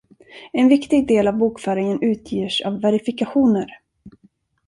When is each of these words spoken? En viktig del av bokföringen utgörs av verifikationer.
En 0.51 0.69
viktig 0.69 1.07
del 1.07 1.27
av 1.27 1.37
bokföringen 1.37 2.01
utgörs 2.01 2.61
av 2.61 2.81
verifikationer. 2.81 3.79